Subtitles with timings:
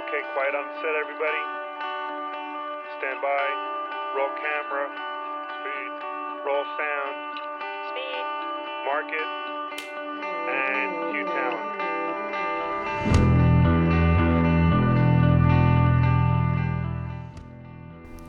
[0.00, 1.44] Okay, quiet on set, everybody.
[2.98, 3.44] Stand by.
[4.16, 4.88] Roll camera.
[5.60, 5.92] Speed.
[6.46, 7.16] Roll sound.
[7.90, 8.24] Speed.
[8.86, 9.28] Mark it.
[10.48, 11.70] And cue talent.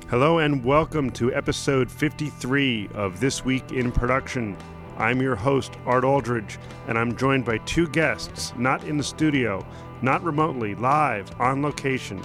[0.10, 4.58] Hello and welcome to episode 53 of This Week in Production.
[4.98, 6.60] I'm your host, Art Aldridge,
[6.90, 9.66] and I'm joined by two guests, not in the studio,
[10.02, 12.22] not remotely, live, on location.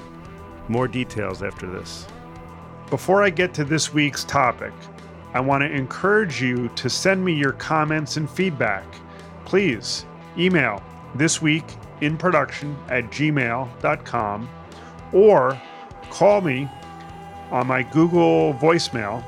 [0.69, 2.07] More details after this.
[2.91, 4.73] Before I get to this week's topic,
[5.35, 8.85] I want to encourage you to send me your comments and feedback.
[9.45, 10.07] Please
[10.39, 10.83] email
[11.15, 11.65] this week
[12.01, 14.49] in production at gmail.com
[15.13, 15.61] or
[16.11, 16.69] call me
[17.51, 19.25] on my Google voicemail.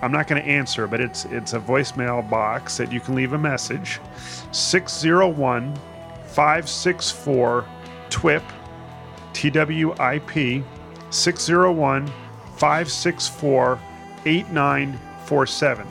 [0.00, 3.32] I'm not going to answer, but it's it's a voicemail box that you can leave
[3.32, 4.00] a message.
[4.52, 5.76] 601
[6.28, 7.66] 564
[8.10, 8.42] TWIP
[9.32, 10.64] TWIP
[11.10, 12.06] 601
[12.56, 13.80] 564
[14.26, 15.86] 8947.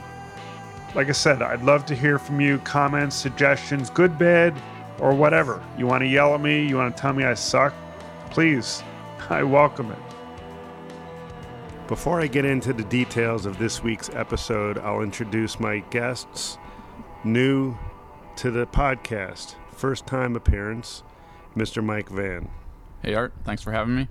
[0.95, 4.53] Like I said, I'd love to hear from you comments, suggestions, good, bad,
[4.99, 5.63] or whatever.
[5.77, 7.73] You want to yell at me, you want to tell me I suck?
[8.30, 8.83] Please,
[9.30, 9.99] I welcome it.
[11.88, 16.58] Before I get into the details of this week's episode, I'll introduce my guests,
[17.23, 17.77] new
[18.35, 21.03] to the podcast, first time appearance,
[21.56, 21.83] Mr.
[21.83, 22.50] Mike Van,
[23.03, 24.08] Hey Art, thanks for having me.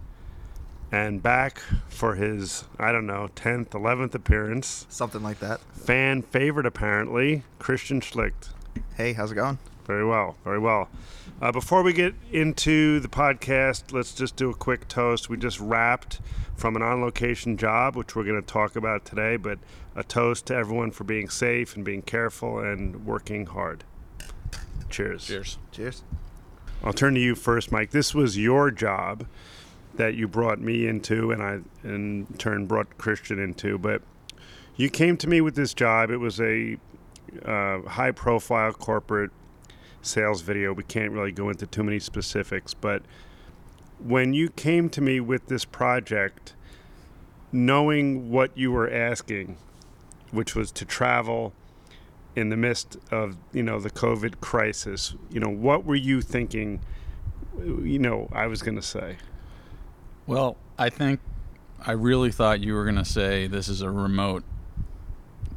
[0.93, 5.61] and back for his, I don't know, 10th, 11th appearance, Something like that.
[5.73, 8.51] fan favorite apparently, Christian Schlicht.
[8.97, 9.59] Hey, how's it going?
[9.87, 10.89] Very well, very well.
[11.41, 15.29] Uh, before we get into the podcast, let's just do a quick toast.
[15.29, 16.21] We just wrapped
[16.57, 19.59] from an on location job, which we're going to talk about today, but
[19.95, 23.85] a toast to everyone for being safe and being careful and working hard.
[24.91, 25.27] Cheers.
[25.27, 25.59] Cheers.
[25.73, 26.03] Cheers.
[26.85, 27.91] I'll turn to you first, Mike.
[27.91, 29.27] This was your job
[29.95, 33.79] that you brought me into, and I, in turn, brought Christian into.
[33.79, 34.03] But
[34.77, 36.11] you came to me with this job.
[36.11, 36.77] It was a
[37.45, 39.31] uh, high-profile corporate
[40.03, 40.73] sales video.
[40.73, 43.03] We can't really go into too many specifics, but
[43.99, 46.55] when you came to me with this project,
[47.51, 49.57] knowing what you were asking,
[50.31, 51.55] which was to travel
[52.37, 56.81] in the midst of you know the COVID crisis, you know what were you thinking?
[57.59, 59.17] You know, I was going to say.
[60.27, 61.21] Well, I think
[61.85, 64.45] I really thought you were going to say this is a remote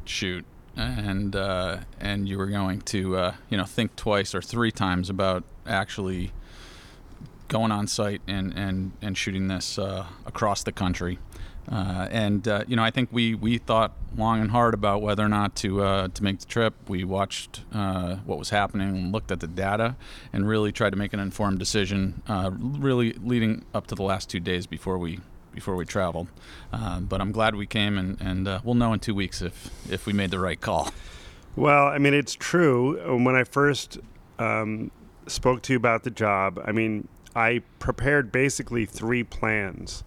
[0.06, 0.44] shoot,
[0.76, 5.10] and uh, and you were going to uh, you know think twice or three times
[5.10, 6.32] about actually
[7.48, 11.18] going on site and and and shooting this uh, across the country.
[11.70, 15.24] Uh, and uh, you know, I think we, we thought long and hard about whether
[15.24, 16.74] or not to uh, to make the trip.
[16.88, 19.94] We watched uh, what was happening, and looked at the data,
[20.32, 22.22] and really tried to make an informed decision.
[22.26, 25.20] uh, really leading up to the last two days before we
[25.54, 26.28] before we traveled.
[26.72, 29.70] Uh, but I'm glad we came, and, and uh, we'll know in two weeks if
[29.90, 30.92] if we made the right call.
[31.56, 33.22] Well, I mean, it's true.
[33.24, 33.98] When I first
[34.38, 34.90] um,
[35.26, 40.04] spoke to you about the job, I mean, I prepared basically three plans.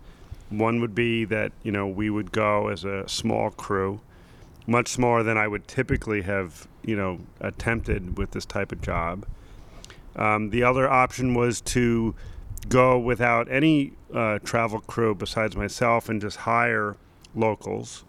[0.57, 4.01] One would be that, you know, we would go as a small crew,
[4.67, 9.25] much smaller than I would typically have, you know, attempted with this type of job.
[10.15, 12.13] Um, the other option was to
[12.69, 16.95] go without any uh, travel crew besides myself and just hire
[17.35, 18.03] locals.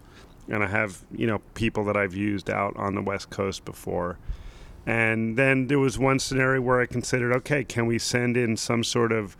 [0.47, 4.19] And I have, you know, people that I've used out on the West Coast before.
[4.85, 8.83] And then there was one scenario where I considered, okay, can we send in some
[8.83, 9.35] sort of,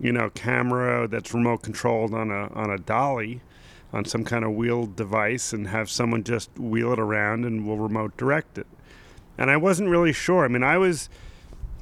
[0.00, 3.40] you know, camera that's remote controlled on a on a dolly,
[3.92, 7.76] on some kind of wheeled device, and have someone just wheel it around and we'll
[7.76, 8.66] remote direct it.
[9.38, 10.44] And I wasn't really sure.
[10.44, 11.08] I mean, I was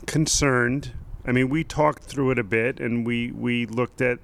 [0.07, 0.93] concerned.
[1.27, 4.19] I mean, we talked through it a bit, and we we looked at,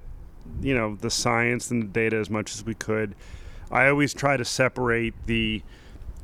[0.61, 3.15] you know, the science and the data as much as we could.
[3.71, 5.61] I always try to separate the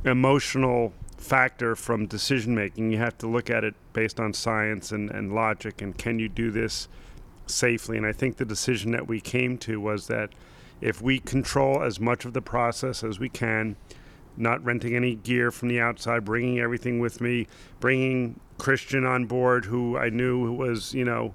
[0.04, 2.92] emotional factor from decision making.
[2.92, 6.30] You have to look at it based on science and, and logic and can you
[6.30, 6.88] do this
[7.48, 7.98] safely?
[7.98, 10.32] And I think the decision that we came to was that
[10.82, 13.76] if we control as much of the process as we can,
[14.38, 17.48] not renting any gear from the outside, bringing everything with me,
[17.80, 21.34] bringing Christian on board, who I knew was, you know,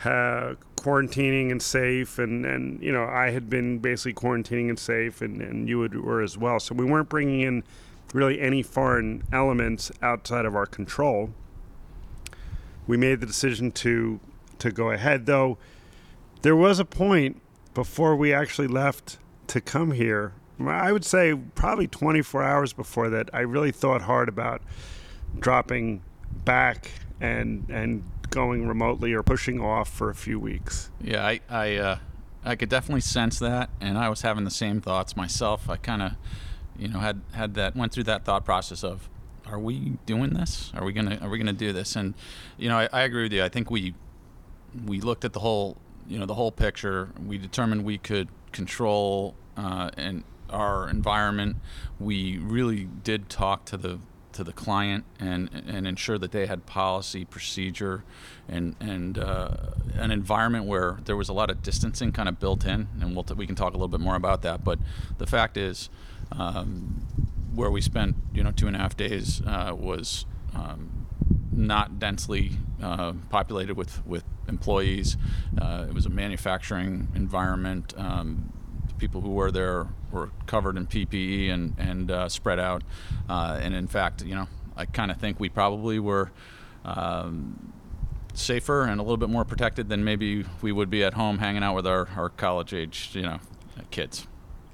[0.00, 5.40] quarantining and safe, and, and you know I had been basically quarantining and safe, and,
[5.40, 6.60] and you were as well.
[6.60, 7.64] So we weren't bringing in
[8.14, 11.30] really any foreign elements outside of our control.
[12.86, 14.20] We made the decision to
[14.60, 15.58] to go ahead, though.
[16.42, 17.40] There was a point
[17.74, 19.18] before we actually left
[19.48, 20.32] to come here.
[20.64, 23.28] I would say probably 24 hours before that.
[23.32, 24.62] I really thought hard about
[25.38, 26.02] dropping
[26.44, 30.90] back and and going remotely or pushing off for a few weeks.
[31.00, 31.98] Yeah, I I, uh,
[32.44, 35.68] I could definitely sense that, and I was having the same thoughts myself.
[35.68, 36.12] I kind of,
[36.78, 39.08] you know, had had that went through that thought process of,
[39.46, 40.72] are we doing this?
[40.74, 41.96] Are we gonna are we gonna do this?
[41.96, 42.14] And
[42.56, 43.44] you know, I, I agree with you.
[43.44, 43.94] I think we
[44.84, 45.76] we looked at the whole
[46.08, 47.10] you know the whole picture.
[47.24, 51.56] We determined we could control uh, and our environment.
[51.98, 53.98] We really did talk to the
[54.32, 58.04] to the client and and ensure that they had policy, procedure,
[58.48, 59.56] and and uh,
[59.94, 62.88] an environment where there was a lot of distancing kind of built in.
[63.00, 64.62] And we'll t- we can talk a little bit more about that.
[64.62, 64.78] But
[65.18, 65.88] the fact is,
[66.32, 67.06] um,
[67.54, 70.26] where we spent you know two and a half days uh, was.
[70.54, 71.05] Um,
[71.52, 72.52] not densely
[72.82, 75.16] uh, populated with, with employees.
[75.60, 77.94] Uh, it was a manufacturing environment.
[77.96, 78.52] Um,
[78.98, 82.82] people who were there were covered in PPE and and uh, spread out.
[83.28, 86.30] Uh, and in fact, you know, I kind of think we probably were.
[86.84, 87.72] Um,
[88.34, 91.62] safer and a little bit more protected than maybe we would be at home hanging
[91.62, 93.40] out with our, our college age you know
[93.90, 94.26] kids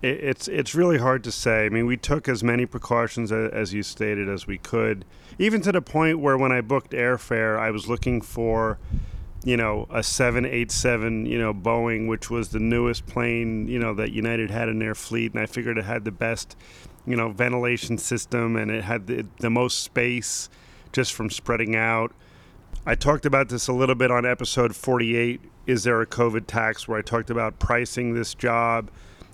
[0.02, 1.66] it, it's it's really hard to say.
[1.66, 5.04] I mean, we took as many precautions as, as you stated as we could,
[5.38, 8.78] even to the point where when I booked airfare, I was looking for
[9.44, 14.12] you know, a 787, you know, Boeing, which was the newest plane, you know, that
[14.12, 15.32] United had in their fleet.
[15.32, 16.56] And I figured it had the best,
[17.06, 20.48] you know, ventilation system and it had the, the most space
[20.92, 22.12] just from spreading out.
[22.86, 26.86] I talked about this a little bit on episode 48 Is There a COVID Tax?
[26.86, 28.90] where I talked about pricing this job.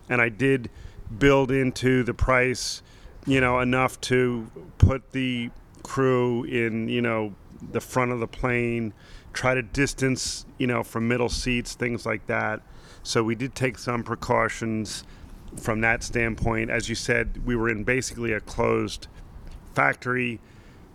[0.09, 0.71] And I did
[1.19, 2.83] build into the price,
[3.27, 5.51] you know, enough to put the
[5.83, 7.35] crew in, you know,
[7.73, 8.93] the front of the plane
[9.33, 12.61] try to distance, you know, from middle seats, things like that.
[13.03, 15.05] So we did take some precautions
[15.57, 16.71] from that standpoint.
[16.71, 19.07] As you said, we were in basically a closed
[19.75, 20.41] factory.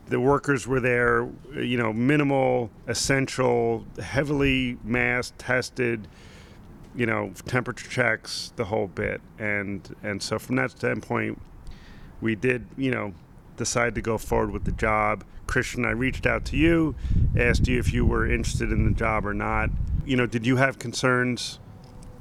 [0.08, 6.08] The workers were there, you know, minimal, essential, heavily masked, tested,
[6.96, 9.22] you know, temperature checks, the whole bit.
[9.40, 11.42] And and so from that standpoint,
[12.22, 13.14] we did, you know,
[13.58, 15.24] decide to go forward with the job.
[15.48, 16.96] Christian, I reached out to you,
[17.38, 19.70] asked you if you were interested in the job or not.
[20.06, 21.60] You know, did you have concerns?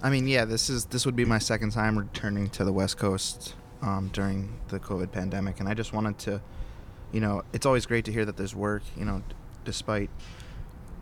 [0.03, 2.99] I mean, yeah, this is this would be my second time returning to the West
[2.99, 6.41] Coast um, during the COVID pandemic, and I just wanted to,
[7.13, 9.23] you know, it's always great to hear that there's work, you know,
[9.65, 10.11] despite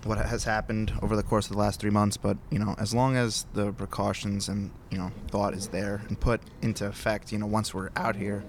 [0.05, 2.17] what has happened over the course of the last three months.
[2.17, 6.19] But you know, as long as the precautions and you know thought is there and
[6.19, 8.45] put into effect, you know, once we're out here,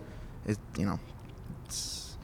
[0.46, 1.00] it you know,
[1.66, 2.18] it's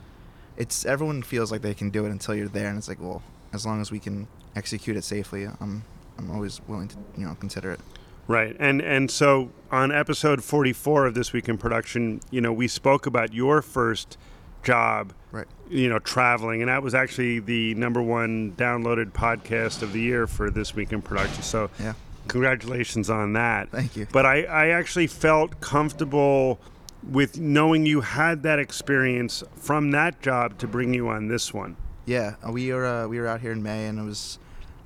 [0.55, 3.21] it's everyone feels like they can do it until you're there, and it's like, well,
[3.53, 5.83] as long as we can execute it safely, I'm
[6.17, 7.79] I'm always willing to you know consider it.
[8.27, 8.57] Right.
[8.59, 13.05] And and so on episode 44 of this week in production, you know, we spoke
[13.05, 14.17] about your first
[14.63, 15.47] job, Right.
[15.69, 20.27] you know, traveling and that was actually the number 1 downloaded podcast of the year
[20.27, 21.43] for this week in production.
[21.43, 21.93] So Yeah.
[22.27, 23.69] congratulations on that.
[23.71, 24.07] Thank you.
[24.11, 26.59] But I I actually felt comfortable
[27.03, 31.77] with knowing you had that experience from that job to bring you on this one.
[32.05, 34.39] Yeah, uh, we were uh, we were out here in May, and it was,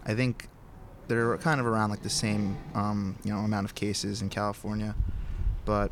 [0.06, 0.47] I think,
[1.07, 4.95] they're kind of around like the same um, you know amount of cases in California,
[5.65, 5.91] but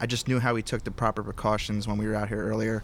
[0.00, 2.82] I just knew how we took the proper precautions when we were out here earlier,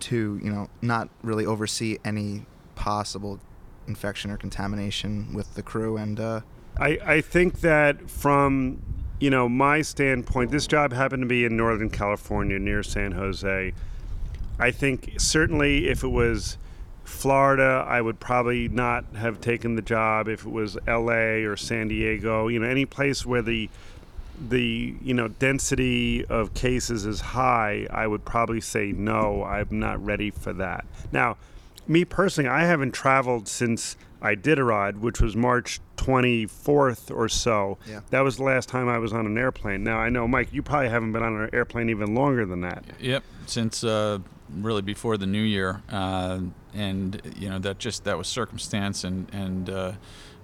[0.00, 3.40] to you know not really oversee any possible
[3.86, 6.40] infection or contamination with the crew, and uh,
[6.78, 8.82] I, I think that from
[9.18, 13.72] you know my standpoint, this job happened to be in Northern California near San Jose.
[14.58, 16.58] I think certainly if it was
[17.04, 20.28] Florida, I would probably not have taken the job.
[20.28, 21.44] If it was L.A.
[21.44, 23.68] or San Diego, you know, any place where the
[24.48, 29.44] the you know density of cases is high, I would probably say no.
[29.44, 30.84] I'm not ready for that.
[31.12, 31.36] Now,
[31.86, 37.78] me personally, I haven't traveled since Iditarod, which was March 24th or so.
[37.86, 38.00] Yeah.
[38.10, 39.84] That was the last time I was on an airplane.
[39.84, 42.84] Now I know, Mike, you probably haven't been on an airplane even longer than that.
[43.00, 44.18] Yep, since uh,
[44.54, 46.40] really before the new year, uh,
[46.74, 49.92] and you know that just that was circumstance, and and uh,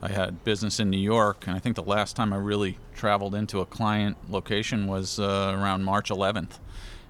[0.02, 3.34] I had business in New York, and I think the last time I really traveled
[3.34, 6.58] into a client location was uh, around March 11th,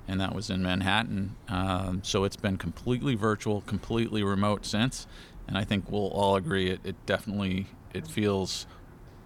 [0.07, 1.37] and that was in Manhattan.
[1.49, 5.07] Um, so it's been completely virtual, completely remote since,
[5.49, 8.67] and I think we'll all agree it, it definitely it feels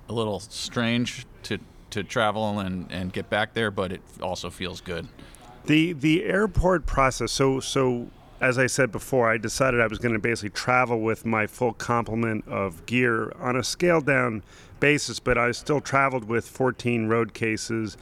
[0.09, 1.59] a little strange to
[1.91, 5.09] to travel and, and get back there, but it also feels good.
[5.67, 7.33] The the airport process.
[7.33, 11.27] So so as I said before, I decided I was going to basically travel with
[11.27, 14.43] my full complement of gear on a scaled down
[14.81, 17.99] basis, but I still traveled with 14 road cases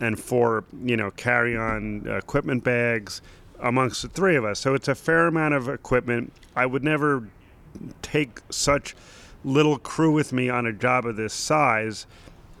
[0.00, 3.20] and four, you know, carry on equipment bags
[3.58, 4.60] amongst the three of us.
[4.60, 6.32] So it's a fair amount of equipment.
[6.54, 7.28] I would never
[8.00, 8.94] take such
[9.44, 12.06] little crew with me on a job of this size.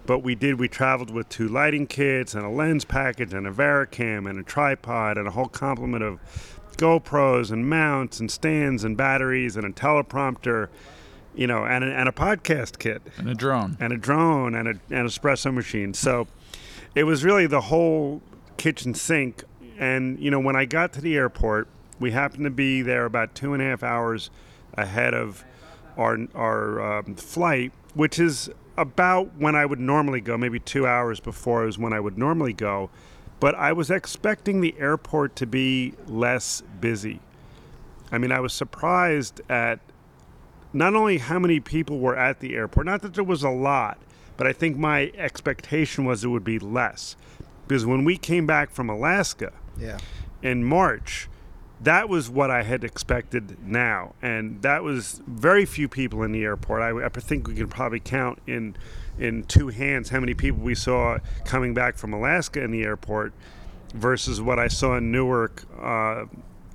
[0.06, 0.58] But we did.
[0.58, 4.42] We traveled with two lighting kits and a lens package and a Varicam and a
[4.42, 6.18] tripod and a whole complement of
[6.80, 10.68] GoPros and mounts and stands and batteries and a teleprompter,
[11.34, 13.76] you know, and a, and a podcast kit And a drone.
[13.78, 15.92] and a drone and a, an espresso machine.
[15.92, 16.26] So
[16.94, 18.22] it was really the whole
[18.56, 19.44] kitchen sink.
[19.78, 21.68] And, you know, when I got to the airport,
[21.98, 24.30] we happened to be there about two and a half hours
[24.74, 25.44] ahead of
[25.98, 31.20] our, our um, flight, which is about when I would normally go, maybe two hours
[31.20, 32.88] before is when I would normally go.
[33.40, 37.20] But I was expecting the airport to be less busy.
[38.12, 39.80] I mean, I was surprised at
[40.72, 43.98] not only how many people were at the airport, not that there was a lot,
[44.36, 47.16] but I think my expectation was it would be less.
[47.66, 49.98] Because when we came back from Alaska Yeah.
[50.42, 51.28] in March,
[51.82, 54.14] that was what I had expected now.
[54.20, 56.82] And that was very few people in the airport.
[56.82, 58.76] I, I think we can probably count in
[59.18, 63.34] in two hands how many people we saw coming back from Alaska in the airport
[63.92, 66.24] versus what I saw in Newark uh,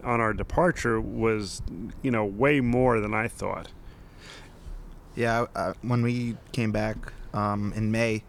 [0.04, 1.62] on our departure was,
[2.04, 3.70] you know, way more than I thought.
[5.16, 6.98] Yeah, uh, when we came back
[7.34, 8.24] um, in May,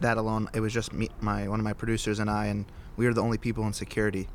[0.00, 2.64] that alone, it was just me, my one of my producers and I, and
[2.96, 4.26] we were the only people in security.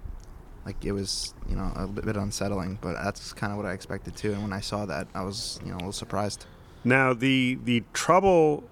[0.66, 4.16] Like it was, you know, a bit unsettling, but that's kind of what I expected
[4.16, 4.34] too.
[4.34, 6.46] And when I saw that, I was, you know, a little surprised.
[6.84, 8.64] Now the the trouble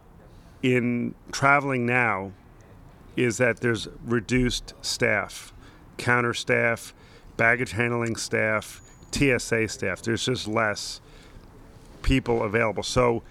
[0.63, 2.31] in traveling now
[3.15, 5.53] is that there's reduced staff,
[5.97, 6.93] counter staff,
[7.37, 8.81] baggage handling staff,
[9.11, 10.01] TSA staff.
[10.01, 10.99] There's just less
[12.01, 12.83] people available.
[12.83, 13.23] So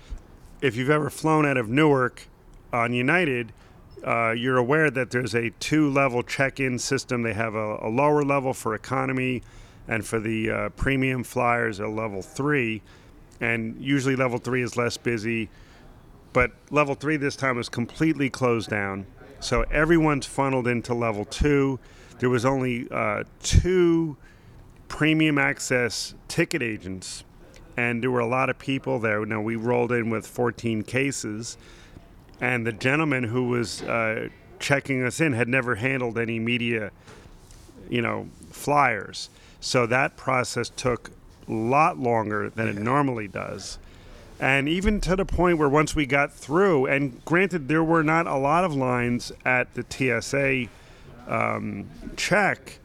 [0.60, 2.28] if you've ever flown out of Newark
[2.72, 3.52] on United,
[4.06, 7.22] uh, you're aware that there's a two level check in system.
[7.22, 9.42] They have a, a lower level for economy,
[9.88, 12.82] and for the uh, premium flyers, a level three.
[13.40, 15.48] And usually, level three is less busy,
[16.32, 19.06] but level three this time was completely closed down.
[19.40, 21.80] So everyone's funneled into level two.
[22.20, 24.16] There was only uh, two
[24.86, 27.24] premium access ticket agents,
[27.76, 29.26] and there were a lot of people there.
[29.26, 31.56] Now we rolled in with 14 cases,
[32.42, 36.90] and the gentleman who was uh, checking us in had never handled any media,
[37.88, 39.30] you know, flyers.
[39.60, 41.12] So that process took
[41.48, 43.78] a lot longer than it normally does.
[44.40, 48.26] And even to the point where once we got through, and granted, there were not
[48.26, 50.66] a lot of lines at the TSA
[51.32, 52.80] um, check,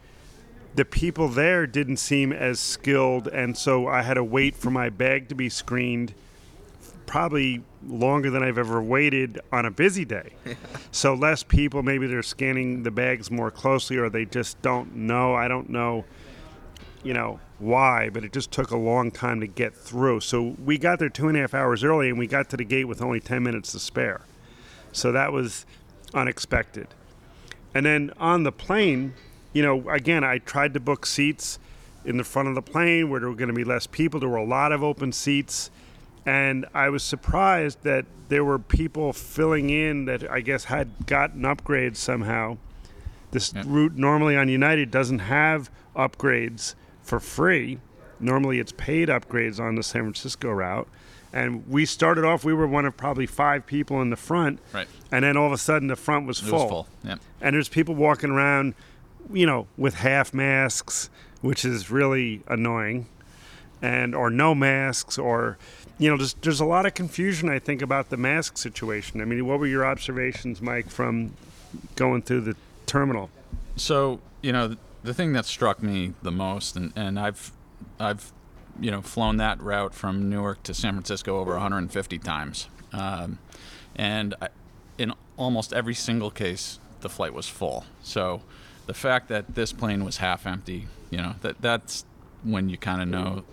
[0.76, 3.26] the people there didn't seem as skilled.
[3.26, 6.14] And so I had to wait for my bag to be screened
[7.08, 10.30] probably longer than I've ever waited on a busy day.
[10.92, 15.34] so less people, maybe they're scanning the bags more closely or they just don't know.
[15.34, 16.04] I don't know,
[17.02, 20.20] you know, why, but it just took a long time to get through.
[20.20, 22.64] So we got there two and a half hours early and we got to the
[22.64, 24.20] gate with only 10 minutes to spare.
[24.92, 25.64] So that was
[26.12, 26.88] unexpected.
[27.74, 29.14] And then on the plane,
[29.54, 31.58] you know, again, I tried to book seats
[32.04, 34.20] in the front of the plane where there were going to be less people.
[34.20, 35.70] There were a lot of open seats.
[36.26, 41.42] And I was surprised that there were people filling in that I guess had gotten
[41.42, 42.58] upgrades somehow.
[43.30, 43.62] This Yeah.
[43.66, 47.78] route normally on United doesn't have upgrades for free.
[48.20, 50.88] Normally it's paid upgrades on the San Francisco route.
[51.32, 54.60] And we started off, we were one of probably five people in the front.
[54.72, 54.88] Right.
[55.12, 56.88] And then all of a sudden the front was It full was full.
[57.04, 57.16] Yeah.
[57.40, 58.74] and there's people walking around,
[59.32, 61.10] you know, with half masks,
[61.42, 63.06] which is really annoying,
[63.82, 65.58] and or no masks, or
[65.98, 69.20] you know, just there's a lot of confusion I think about the mask situation.
[69.20, 71.34] I mean, what were your observations, Mike, from
[71.96, 72.56] going through the
[72.86, 73.30] terminal?
[73.76, 77.52] So you know, the thing that struck me the most, and, and I've,
[77.98, 78.32] I've,
[78.80, 83.38] you know, flown that route from Newark to San Francisco over 150 times, um,
[83.96, 84.48] and I,
[84.96, 87.84] in almost every single case, the flight was full.
[88.02, 88.42] So
[88.86, 92.04] the fact that this plane was half empty, you know, that that's
[92.42, 93.44] when you kind of know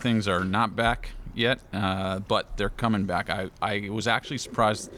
[0.00, 3.30] things are not back yet, uh, but they're coming back.
[3.30, 4.90] I, I was actually surprised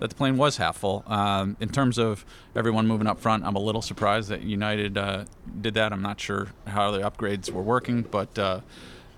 [0.00, 1.04] that the plane was half full.
[1.06, 5.24] Um, in terms of everyone moving up front, I'm a little surprised that United uh,
[5.60, 5.92] did that.
[5.92, 8.60] I'm not sure how the upgrades were working, but uh,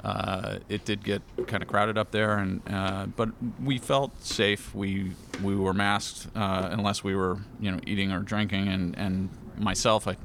[0.05, 2.39] uh, it did get kind of crowded up there.
[2.39, 3.31] And uh, but
[3.63, 4.75] we felt safe.
[4.75, 5.13] We
[5.43, 8.69] we were masked uh, unless we were you know eating or drinking.
[8.69, 10.17] And and myself, I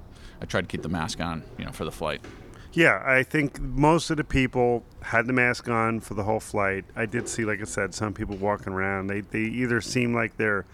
[0.42, 2.22] I tried to keep the mask on you know for the flight.
[2.74, 6.86] Yeah, I think most of the people had the mask on for the whole flight.
[6.96, 9.08] I did see, like I said, some people walking around.
[9.08, 10.66] They they either seem like they're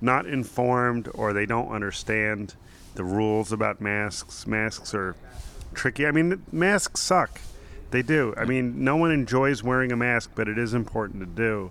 [0.00, 2.54] not informed or they don't understand
[2.96, 4.46] the rules about masks.
[4.46, 5.16] Masks are
[5.72, 6.06] tricky.
[6.06, 7.40] I mean, masks suck.
[7.92, 8.34] They do.
[8.36, 11.70] I mean, no one enjoys wearing a mask, but it is important to do.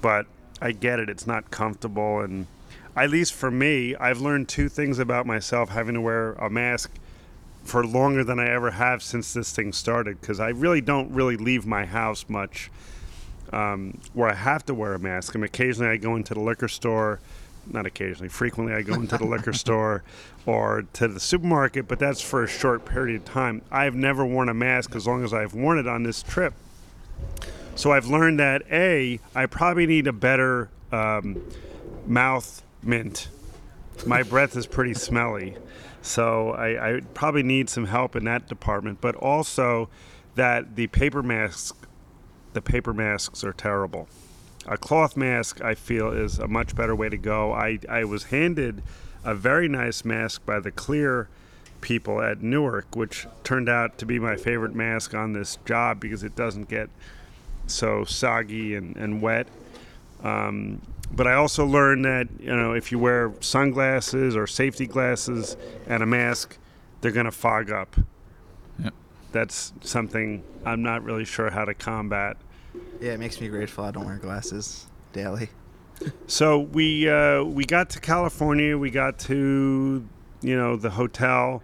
[0.00, 0.26] But
[0.60, 1.08] I get it.
[1.08, 2.20] It's not comfortable.
[2.20, 2.46] And
[2.94, 6.92] at least for me, I've learned two things about myself having to wear a mask
[7.68, 11.36] for longer than I ever have since this thing started because I really don't really
[11.36, 12.70] leave my house much
[13.52, 15.34] um, where I have to wear a mask.
[15.34, 17.20] And occasionally I go into the liquor store,
[17.70, 20.02] not occasionally, frequently I go into the liquor store
[20.46, 23.60] or to the supermarket, but that's for a short period of time.
[23.70, 26.54] I've never worn a mask as long as I've worn it on this trip.
[27.74, 31.44] So I've learned that A, I probably need a better um,
[32.06, 33.28] mouth mint.
[34.06, 35.56] My breath is pretty smelly.
[36.02, 39.88] So I, I probably need some help in that department, but also
[40.34, 41.72] that the paper masks,
[42.52, 44.08] the paper masks are terrible.
[44.66, 47.52] A cloth mask, I feel, is a much better way to go.
[47.52, 48.82] I, I was handed
[49.24, 51.28] a very nice mask by the Clear
[51.80, 56.22] people at Newark, which turned out to be my favorite mask on this job because
[56.22, 56.90] it doesn't get
[57.66, 59.46] so soggy and, and wet.
[60.22, 65.56] Um, but I also learned that you know if you wear sunglasses or safety glasses
[65.86, 66.58] and a mask,
[67.00, 67.96] they're going to fog up.
[68.82, 68.94] Yep.
[69.32, 72.36] That's something I'm not really sure how to combat.
[73.00, 75.50] Yeah, it makes me grateful I don't wear glasses daily.
[76.26, 78.76] So we uh, we got to California.
[78.76, 80.06] We got to
[80.40, 81.62] you know the hotel.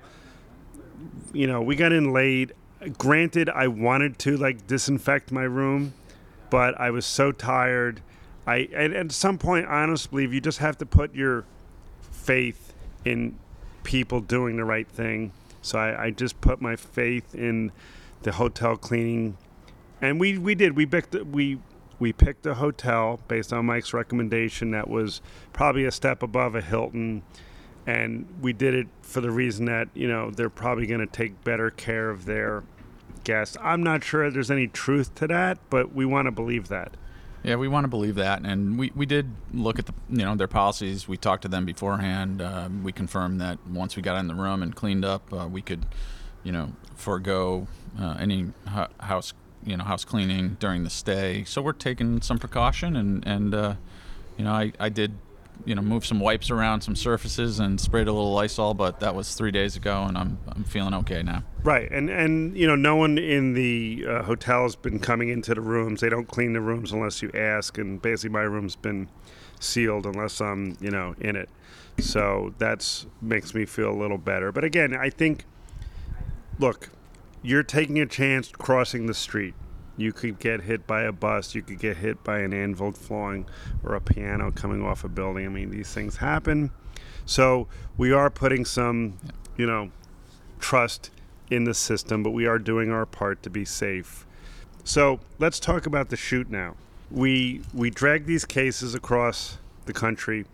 [1.32, 2.52] You know we got in late.
[2.98, 5.94] Granted, I wanted to like disinfect my room,
[6.50, 8.00] but I was so tired.
[8.46, 11.44] I at, some point, I honestly believe you just have to put your
[12.00, 12.74] faith
[13.04, 13.38] in
[13.82, 15.32] people doing the right thing.
[15.62, 17.72] So I, I just put my faith in
[18.22, 19.36] the hotel cleaning,
[20.00, 20.76] and we we did.
[20.76, 21.58] We picked we
[21.98, 25.22] we picked a hotel based on Mike's recommendation that was
[25.52, 27.22] probably a step above a Hilton,
[27.86, 31.44] and we did it for the reason that you know they're probably going to take
[31.44, 32.62] better care of their
[33.24, 33.56] guests.
[33.62, 36.96] I'm not sure there's any truth to that, but we want to believe that.
[37.44, 40.34] Yeah, we want to believe that, and we, we did look at the you know
[40.34, 41.06] their policies.
[41.06, 42.40] We talked to them beforehand.
[42.40, 45.60] Uh, we confirmed that once we got in the room and cleaned up, uh, we
[45.60, 45.84] could,
[46.42, 47.66] you know, forego
[48.00, 48.46] uh, any
[48.98, 51.44] house you know house cleaning during the stay.
[51.44, 53.74] So we're taking some precaution, and and uh,
[54.38, 55.12] you know I, I did
[55.64, 59.14] you know move some wipes around some surfaces and sprayed a little Lysol, but that
[59.14, 61.42] was three days ago, and I'm I'm feeling okay now.
[61.62, 65.54] Right, and and you know, no one in the uh, hotel has been coming into
[65.54, 66.00] the rooms.
[66.00, 69.08] They don't clean the rooms unless you ask, and basically my room's been
[69.60, 71.48] sealed unless I'm you know in it.
[71.98, 74.52] So that's makes me feel a little better.
[74.52, 75.44] But again, I think,
[76.58, 76.90] look,
[77.42, 79.54] you're taking a chance crossing the street.
[79.96, 81.54] You could get hit by a bus.
[81.54, 83.46] You could get hit by an anvil falling
[83.82, 85.46] or a piano coming off a building.
[85.46, 86.70] I mean, these things happen.
[87.26, 89.18] So we are putting some,
[89.56, 89.90] you know,
[90.58, 91.10] trust
[91.50, 94.26] in the system, but we are doing our part to be safe.
[94.82, 96.74] So let's talk about the shoot now.
[97.10, 100.46] We we drag these cases across the country.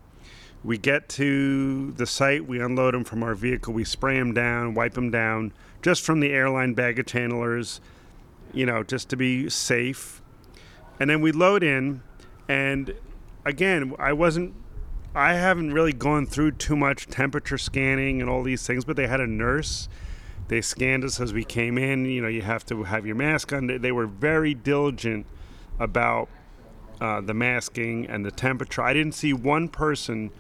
[0.62, 4.74] We get to the site, we unload them from our vehicle, we spray them down,
[4.74, 7.80] wipe them down, just from the airline baggage handlers,
[8.52, 10.20] you know, just to be safe.
[10.98, 12.02] And then we load in,
[12.48, 12.94] and
[13.44, 14.54] again, I wasn't,
[15.14, 19.06] I haven't really gone through too much temperature scanning and all these things, but they
[19.06, 19.88] had a nurse.
[20.48, 22.04] They scanned us as we came in.
[22.04, 23.66] You know, you have to have your mask on.
[23.80, 25.26] They were very diligent
[25.78, 26.28] about
[27.00, 28.82] uh, the masking and the temperature.
[28.82, 30.30] I didn't see one person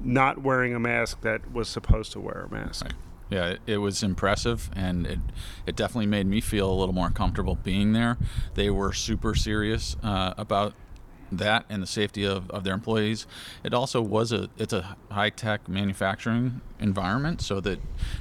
[0.00, 2.84] not wearing a mask that was supposed to wear a mask.
[2.84, 2.94] Right.
[3.28, 5.18] Yeah, it, was impressive, and it
[5.66, 8.18] it definitely made me feel a little more comfortable being there.
[8.54, 10.74] They were super serious uh, about
[11.32, 13.26] that and the safety of, of their employees.
[13.64, 17.80] It also was a it's a high tech manufacturing environment, so that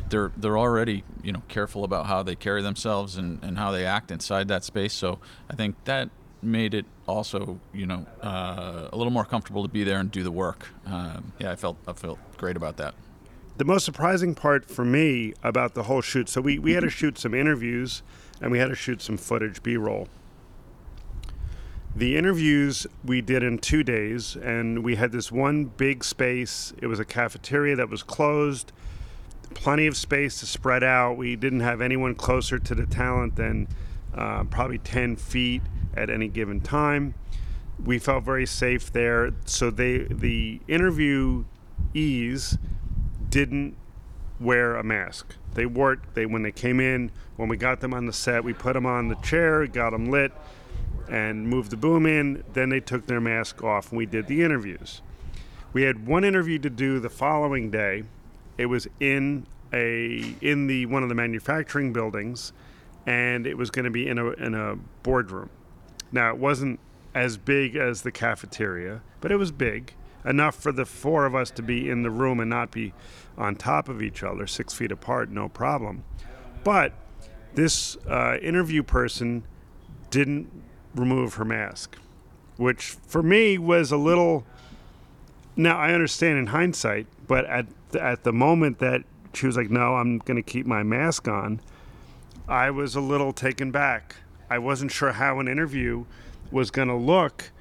[0.10, 3.86] they're they're already you know careful about how they carry themselves and, and how they
[3.86, 4.94] act inside that space.
[4.94, 6.10] So I think that
[6.42, 10.24] made it also you know uh, a little more comfortable to be there and do
[10.24, 10.68] the work.
[10.86, 12.96] Um, yeah, I felt I felt great about that.
[13.58, 16.90] The most surprising part for me about the whole shoot, so we, we had to
[16.90, 18.04] shoot some interviews
[18.42, 20.10] and we had to shoot some footage, B roll.
[21.96, 26.74] The interviews we did in two days, and we had this one big space.
[26.82, 28.74] It was a cafeteria that was closed,
[29.54, 31.16] plenty of space to spread out.
[31.16, 33.70] We didn't have anyone closer to the talent than
[34.14, 35.62] uh, probably 10 feet
[35.96, 37.14] at any given time.
[37.82, 39.32] We felt very safe there.
[39.46, 42.58] So they, the interviewees
[43.36, 43.76] didn't
[44.40, 45.36] wear a mask.
[45.56, 47.12] They wore it they, when they came in.
[47.36, 50.10] When we got them on the set, we put them on the chair, got them
[50.10, 50.32] lit,
[51.10, 52.46] and moved the boom in.
[52.54, 55.02] Then they took their mask off, and we did the interviews.
[55.74, 58.04] We had one interview to do the following day.
[58.58, 62.54] It was in a in the one of the manufacturing buildings,
[63.06, 65.50] and it was going to be in a in a boardroom.
[66.10, 66.80] Now it wasn't
[67.14, 69.94] as big as the cafeteria, but it was big
[70.26, 72.94] enough for the four of us to be in the room and not be
[73.38, 76.04] on top of each other, six feet apart, no problem.
[76.64, 76.94] But
[77.54, 79.44] this uh, interview person
[80.10, 80.50] didn't
[80.96, 81.98] remove her mask,
[82.58, 84.46] which for me was a little.
[85.56, 89.70] Now I understand in hindsight, but at the, at the moment that she was like,
[89.70, 91.62] "No, I'm going to keep my mask on,"
[92.48, 94.16] I was a little taken back.
[94.50, 96.06] I wasn't sure how an interview
[96.52, 97.52] was going to look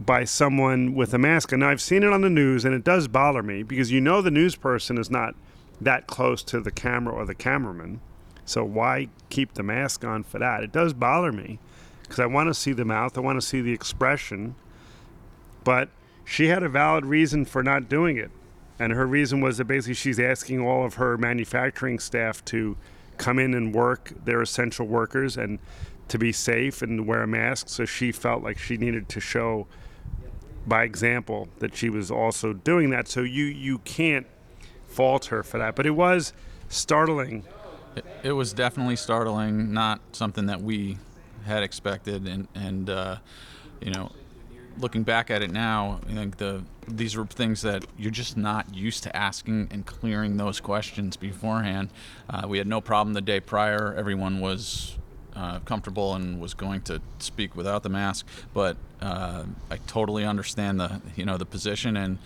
[0.00, 1.52] by someone with a mask.
[1.52, 4.22] And I've seen it on the news, and it does bother me because you know
[4.22, 5.34] the news person is not
[5.80, 8.00] that close to the camera or the cameraman.
[8.44, 10.62] So why keep the mask on for that?
[10.62, 11.58] It does bother me
[12.02, 14.54] because I want to see the mouth, I want to see the expression.
[15.64, 15.90] But
[16.24, 18.30] she had a valid reason for not doing it.
[18.78, 22.76] And her reason was that basically she's asking all of her manufacturing staff to
[23.18, 24.12] come in and work.
[24.24, 25.58] They're essential workers and
[26.08, 27.68] to be safe and wear a mask.
[27.68, 29.66] So she felt like she needed to show
[30.68, 33.08] by example that she was also doing that.
[33.08, 34.26] So you you can't
[34.86, 35.76] fault her for that.
[35.76, 36.32] But it was
[36.68, 37.44] startling.
[37.96, 40.98] It, it was definitely startling, not something that we
[41.44, 43.16] had expected, and and uh,
[43.80, 44.10] you know,
[44.78, 48.74] looking back at it now, I think the these were things that you're just not
[48.74, 51.90] used to asking and clearing those questions beforehand.
[52.28, 54.97] Uh, we had no problem the day prior; everyone was
[55.38, 58.26] uh, comfortable and was going to speak without the mask.
[58.52, 62.18] But uh, I totally understand the you know the position and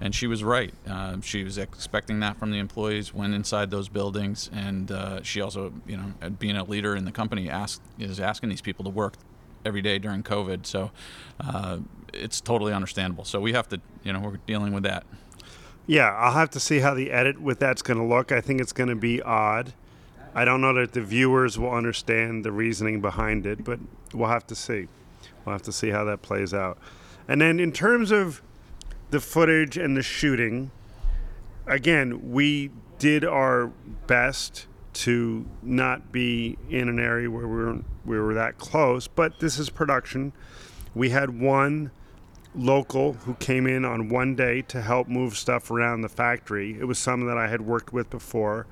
[0.00, 0.72] and she was right.
[0.86, 5.40] Uh, she was expecting that from the employees when inside those buildings, and uh, she
[5.40, 8.90] also you know being a leader in the company asked is asking these people to
[8.90, 9.14] work
[9.64, 10.66] every day during COVID.
[10.66, 10.90] So
[11.40, 11.78] uh,
[12.12, 13.24] it's totally understandable.
[13.24, 15.04] So we have to you know we're dealing with that.
[15.86, 18.30] Yeah, I'll have to see how the edit with that's going to look.
[18.30, 19.72] I think it's going to be odd.
[20.34, 23.80] I don't know that the viewers will understand the reasoning behind it, but
[24.12, 24.88] we'll have to see.
[25.44, 26.78] We'll have to see how that plays out.
[27.26, 28.42] And then in terms of
[29.10, 30.70] the footage and the shooting,
[31.66, 33.68] again, we did our
[34.06, 39.38] best to not be in an area where we were, we were that close, but
[39.40, 40.32] this is production.
[40.94, 41.90] We had one
[42.54, 46.76] local who came in on one day to help move stuff around the factory.
[46.78, 48.66] It was someone that I had worked with before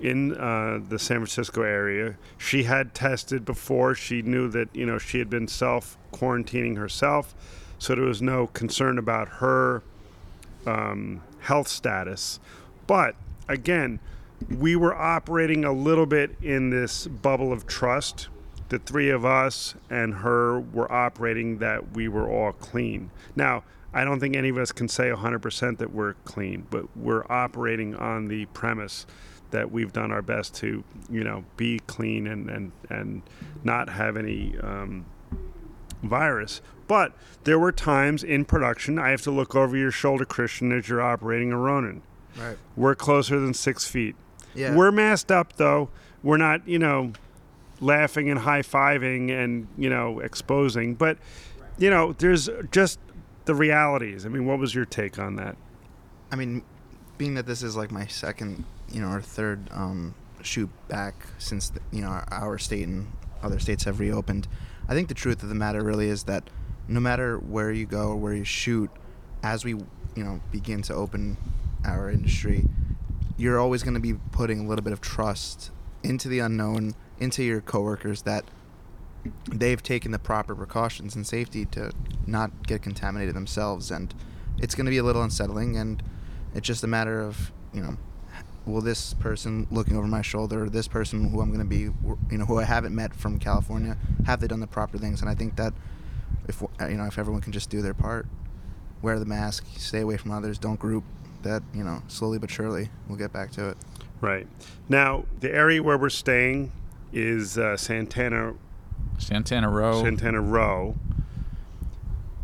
[0.00, 2.16] in uh, the San Francisco area.
[2.38, 3.94] She had tested before.
[3.94, 7.34] She knew that you know she had been self quarantining herself,
[7.78, 9.82] so there was no concern about her
[10.66, 12.40] um, health status.
[12.86, 13.16] But
[13.48, 14.00] again,
[14.50, 18.28] we were operating a little bit in this bubble of trust.
[18.68, 23.10] The three of us and her were operating that we were all clean.
[23.36, 23.62] Now,
[23.94, 27.94] I don't think any of us can say 100% that we're clean, but we're operating
[27.94, 29.06] on the premise
[29.50, 33.22] that we've done our best to, you know, be clean and and and
[33.64, 35.06] not have any um,
[36.02, 36.60] virus.
[36.88, 37.12] But
[37.44, 41.02] there were times in production I have to look over your shoulder, Christian, as you're
[41.02, 42.02] operating a Ronin.
[42.36, 42.56] Right.
[42.76, 44.14] We're closer than six feet.
[44.54, 44.74] Yeah.
[44.74, 45.88] We're masked up though.
[46.22, 47.12] We're not, you know,
[47.80, 50.94] laughing and high fiving and you know exposing.
[50.94, 51.18] But
[51.78, 52.98] you know, there's just
[53.44, 54.26] the realities.
[54.26, 55.56] I mean, what was your take on that?
[56.30, 56.62] I mean,
[57.18, 61.70] being that this is like my second, you know, or third um, shoot back since
[61.70, 63.10] the, you know our, our state and
[63.42, 64.48] other states have reopened,
[64.88, 66.44] I think the truth of the matter really is that
[66.88, 68.90] no matter where you go or where you shoot,
[69.42, 71.36] as we you know begin to open
[71.84, 72.64] our industry,
[73.36, 75.70] you're always going to be putting a little bit of trust
[76.02, 78.44] into the unknown, into your coworkers that
[79.50, 81.92] they've taken the proper precautions and safety to
[82.26, 83.90] not get contaminated themselves.
[83.90, 84.14] And
[84.58, 86.02] it's going to be a little unsettling and
[86.56, 87.96] it's just a matter of you know
[88.66, 91.90] will this person looking over my shoulder this person who i'm going to be
[92.30, 95.30] you know who i haven't met from california have they done the proper things and
[95.30, 95.72] i think that
[96.48, 98.26] if you know if everyone can just do their part
[99.02, 101.04] wear the mask stay away from others don't group
[101.42, 103.76] that you know slowly but surely we'll get back to it
[104.20, 104.46] Right.
[104.88, 106.72] Now, the area where we're staying
[107.12, 108.54] is uh, Santana
[109.18, 110.02] Santana Row.
[110.02, 110.96] Santana Row.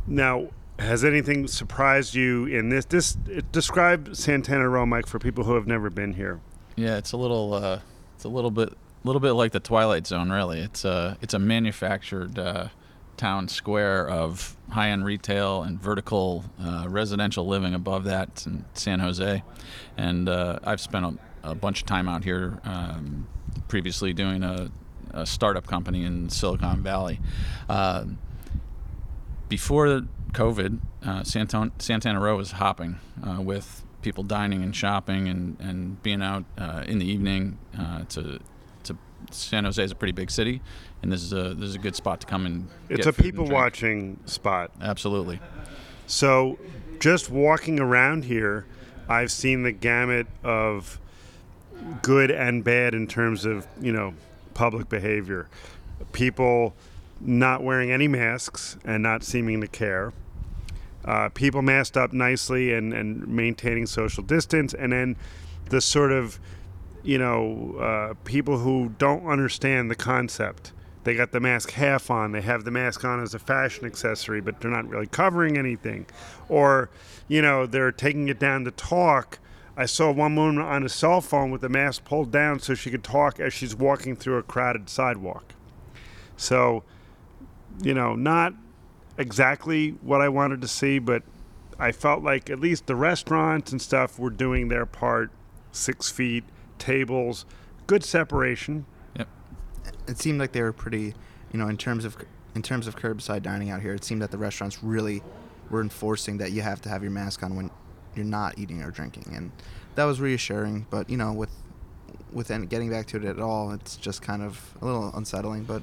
[0.07, 2.85] Now, has anything surprised you in this?
[2.85, 3.17] This
[3.53, 6.41] describe Santana Row, Mike, for people who have never been here.
[6.77, 7.81] Yeah, it's a little, uh,
[8.17, 10.31] it's a little bit, a little bit like the Twilight Zone.
[10.31, 12.69] Really, it's a, it's a manufactured uh,
[13.17, 19.43] town square of high-end retail and vertical uh, residential living above that in San Jose,
[19.97, 23.27] and uh, I've spent a, a, bunch of time out here um,
[23.69, 24.71] previously doing a,
[25.11, 27.21] a, startup company in Silicon Valley.
[27.69, 28.07] Uh,
[29.49, 30.01] before
[30.33, 36.03] COVID, uh, Santana, Santana Row was hopping uh, with people dining and shopping and, and
[36.03, 37.59] being out uh, in the evening
[38.09, 38.41] to
[38.85, 38.97] to
[39.31, 40.61] San Jose is a pretty big city,
[41.03, 42.69] and this is a this is a good spot to come and.
[42.89, 44.71] It's a people watching spot.
[44.81, 45.41] Absolutely.
[46.07, 46.59] So,
[46.99, 48.67] just walking around here,
[49.09, 50.99] I've seen the gamut of
[52.03, 54.15] good and bad in terms of, you know,
[54.55, 55.49] public behavior.
[56.13, 56.75] People
[57.21, 60.13] not wearing any masks and not seeming to care.
[61.05, 64.75] Uh, people masked up nicely and, and maintaining social distance.
[64.75, 65.17] And then
[65.71, 66.39] the sort of,
[67.03, 70.73] you know, uh, people who don't understand the concept.
[71.05, 72.31] They got the mask half on.
[72.31, 76.07] They have the mask on as a fashion accessory, but they're not really covering anything.
[76.49, 76.91] Or,
[77.27, 79.41] you know, they're taking it down to talk.
[79.77, 82.91] I saw one woman on a cell phone with the mask pulled down so she
[82.91, 85.55] could talk as she's walking through a crowded sidewalk.
[86.37, 86.85] So,
[87.83, 88.55] you know, not
[89.19, 91.23] exactly what I wanted to see, but
[91.79, 95.31] I felt like at least the restaurants and stuff were doing their part
[95.73, 96.45] six feet,
[96.79, 97.45] tables,
[97.87, 98.87] good separation.
[99.17, 99.29] Yep.
[100.09, 101.15] it seemed like they were pretty,
[101.53, 102.17] you know, in terms of
[102.55, 103.95] in terms of curbside dining out here.
[103.95, 105.23] It seemed that the restaurants really
[105.71, 107.71] were enforcing that you have to have your mask on when
[108.15, 109.53] you're not eating or drinking, and
[109.95, 110.87] that was reassuring.
[110.91, 111.51] But you know, with
[112.33, 115.65] with any, getting back to it at all, it's just kind of a little unsettling.
[115.65, 115.83] But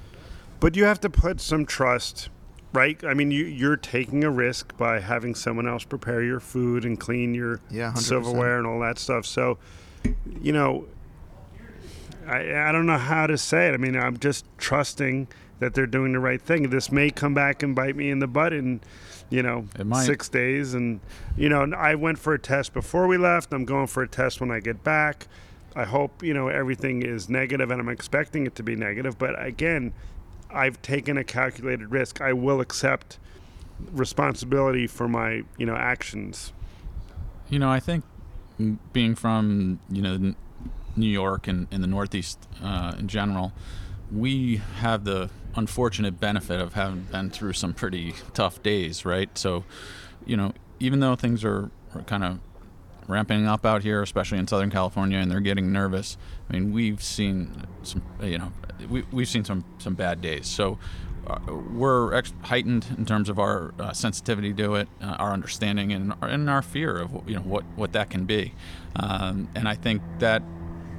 [0.59, 2.29] But you have to put some trust,
[2.73, 3.03] right?
[3.03, 6.99] I mean, you, you're taking a risk by having someone else prepare your food and
[6.99, 9.25] clean your Yeah, silverware and all that stuff.
[9.25, 9.57] So,
[10.41, 10.85] you know,
[12.27, 13.73] I, I don't know how to say it.
[13.73, 15.27] I mean, I'm just trusting
[15.59, 16.69] that they're doing the right thing.
[16.69, 18.81] This may come back and bite me in the butt in,
[19.29, 19.65] you know,
[20.05, 20.73] six days.
[20.73, 21.01] And,
[21.35, 23.51] you know, I went for a test before we left.
[23.51, 25.27] I'm going for a test when I get back.
[25.75, 29.17] I hope, you know, everything is negative and I'm expecting it to be negative.
[29.17, 29.93] But again,
[30.49, 32.21] I've taken a calculated risk.
[32.21, 33.19] I will accept
[33.91, 36.53] responsibility for my, you know, actions.
[37.49, 38.03] You know, I think
[38.91, 40.35] being from you know
[40.95, 43.53] New York and in the Northeast uh, in general,
[44.11, 49.35] we have the unfortunate benefit of having been through some pretty tough days, right?
[49.37, 49.63] So,
[50.25, 52.39] you know, even though things are, are kind of
[53.07, 56.17] ramping up out here, especially in Southern California, and they're getting nervous.
[56.49, 58.51] I mean, we've seen some, you know,
[58.89, 60.47] we, we've seen some some bad days.
[60.47, 60.79] So
[61.27, 65.93] uh, we're ex- heightened in terms of our uh, sensitivity to it, uh, our understanding,
[65.93, 68.53] and our, and our fear of you know what what that can be.
[68.95, 70.41] Um, and I think that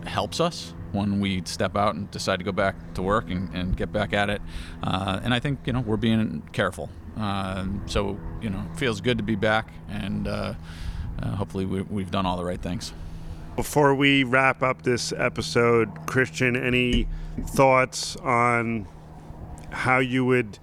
[0.07, 3.77] helps us when we step out and decide to go back to work and, and
[3.77, 4.43] get back at it.
[4.83, 6.91] Uh, and I think you know we're being careful.
[7.17, 10.55] Um, so you know, feels good to be back, and uh,
[11.21, 12.93] uh, hopefully we, we've done all the right things.
[13.61, 17.07] Before we wrap up this episode, Christian, any
[17.49, 18.89] thoughts on
[19.69, 20.59] how you would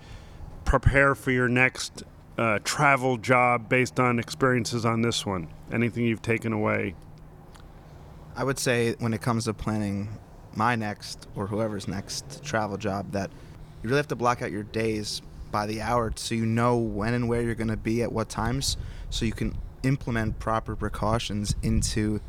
[0.66, 2.02] prepare for your next
[2.40, 5.48] uh, travel job based on experiences on this one?
[5.72, 6.96] Anything you've taken away?
[8.36, 10.18] I would say when it comes to planning
[10.56, 13.30] my next or whoever's next travel job that
[13.84, 17.14] you really have to block out your days by the hour so you know when
[17.14, 18.76] and where you're going to be at what times
[19.12, 22.20] so you can implement proper precautions into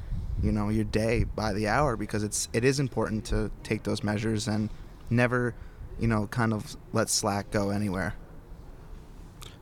[0.42, 4.02] you know your day by the hour because it's it is important to take those
[4.02, 4.70] measures and
[5.10, 5.54] never
[5.98, 8.14] you know kind of let slack go anywhere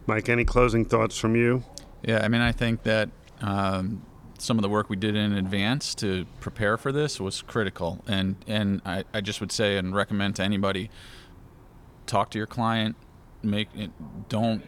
[0.07, 1.65] Mike, any closing thoughts from you?
[2.03, 3.11] Yeah, I mean, I think that
[3.41, 4.03] um,
[4.39, 8.37] some of the work we did in advance to prepare for this was critical, and
[8.47, 10.91] and I, I just would say and recommend to anybody
[12.07, 12.95] talk to your client,
[13.43, 13.91] make it,
[14.29, 14.63] don't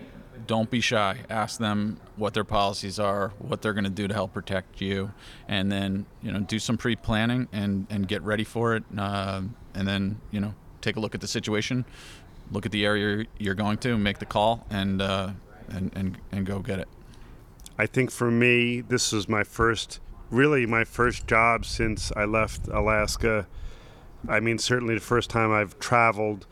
[0.47, 1.21] don't be shy.
[1.29, 5.13] Ask them what their policies are, what they're going to do to help protect you,
[5.47, 9.87] and then you know do some pre-planning and and get ready for it, um, and
[9.87, 11.85] then you know take a look at the situation,
[12.51, 15.31] look at the area you're going to, make the call, and uh,
[15.69, 16.89] and and and go get it.
[17.79, 22.67] I think for me, this was my first, really my first job since I left
[22.69, 23.47] Alaska.
[24.29, 26.47] I mean, certainly the first time I've traveled.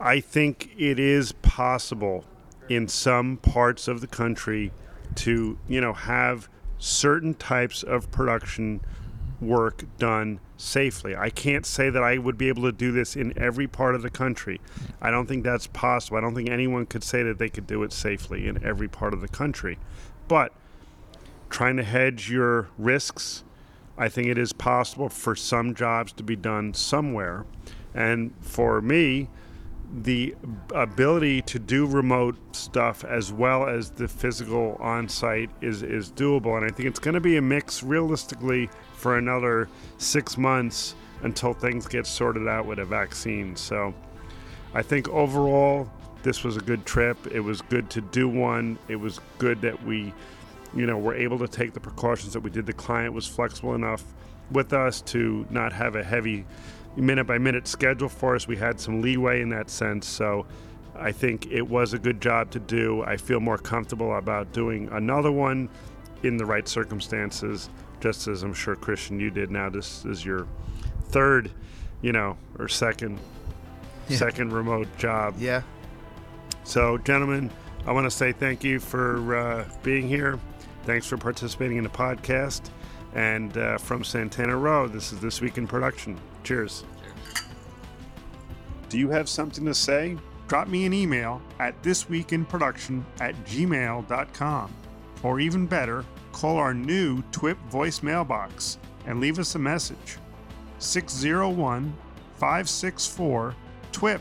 [0.00, 2.24] I think it is possible
[2.70, 4.72] in some parts of the country
[5.16, 8.80] to, you know, have certain types of production
[9.40, 11.16] work done safely.
[11.16, 14.02] I can't say that I would be able to do this in every part of
[14.02, 14.60] the country.
[15.02, 16.16] I don't think that's possible.
[16.16, 19.14] I don't think anyone could say that they could do it safely in every part
[19.14, 19.76] of the country.
[20.28, 20.52] But
[21.48, 23.42] trying to hedge your risks,
[23.98, 27.46] I think it is possible for some jobs to be done somewhere.
[27.94, 29.28] And for me,
[29.92, 30.34] the
[30.74, 36.56] ability to do remote stuff as well as the physical on site is, is doable.
[36.56, 41.52] And I think it's going to be a mix realistically for another six months until
[41.52, 43.56] things get sorted out with a vaccine.
[43.56, 43.92] So
[44.74, 45.90] I think overall,
[46.22, 47.18] this was a good trip.
[47.32, 48.78] It was good to do one.
[48.88, 50.12] It was good that we,
[50.74, 52.66] you know, were able to take the precautions that we did.
[52.66, 54.04] The client was flexible enough
[54.50, 56.44] with us to not have a heavy
[56.96, 58.46] minute by minute schedule for us.
[58.48, 60.06] We had some leeway in that sense.
[60.06, 60.46] So
[60.96, 63.02] I think it was a good job to do.
[63.04, 65.68] I feel more comfortable about doing another one
[66.22, 69.50] in the right circumstances, just as I'm sure Christian you did.
[69.50, 70.46] Now this is your
[71.04, 71.50] third,
[72.02, 73.18] you know, or second
[74.08, 74.16] Yeah.
[74.18, 75.34] second remote job.
[75.38, 75.62] Yeah.
[76.64, 77.50] So, gentlemen,
[77.86, 80.38] I want to say thank you for uh, being here.
[80.84, 82.70] Thanks for participating in the podcast.
[83.14, 86.18] And uh, from Santana Row, this is This Week in Production.
[86.44, 86.84] Cheers.
[88.88, 90.16] Do you have something to say?
[90.48, 94.74] Drop me an email at thisweekinproduction at gmail.com.
[95.22, 100.18] Or even better, call our new TWIP voicemail box and leave us a message.
[100.78, 101.94] 601
[102.36, 103.54] 564
[103.92, 104.20] TWIP.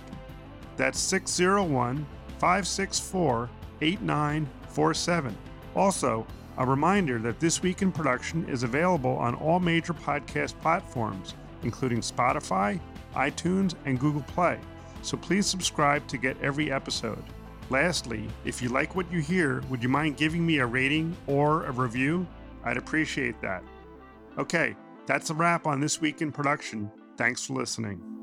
[0.78, 2.06] That's 601
[2.38, 3.49] 564
[3.82, 5.38] 8947.
[5.75, 6.28] Also,
[6.60, 12.02] a reminder that This Week in Production is available on all major podcast platforms, including
[12.02, 12.80] Spotify,
[13.15, 14.60] iTunes, and Google Play.
[15.02, 17.24] So please subscribe to get every episode.
[17.69, 21.65] Lastly, if you like what you hear, would you mind giving me a rating or
[21.65, 22.28] a review?
[22.65, 23.63] I'd appreciate that.
[24.38, 26.91] Okay, that's a wrap on This Week in Production.
[27.15, 28.18] Thanks for listening.